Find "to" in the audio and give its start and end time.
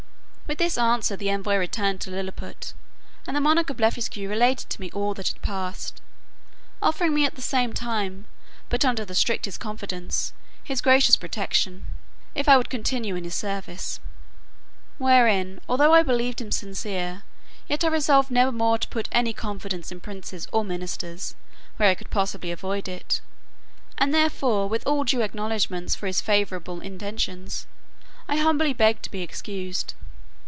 2.01-2.11, 4.69-4.81, 18.77-18.89, 29.03-29.11